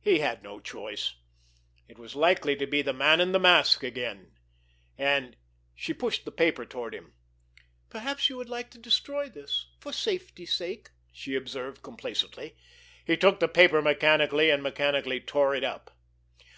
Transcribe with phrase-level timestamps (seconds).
[0.00, 1.16] He had no choice....
[1.86, 4.32] It was likely to be the man in the mask again,
[4.96, 5.34] and——
[5.74, 7.12] She pushed the paper toward him.
[7.90, 12.56] "Perhaps you would like to destroy this—for safety's sake," she observed complacently.
[13.04, 15.90] He took the paper mechanically, and mechanically tore it up.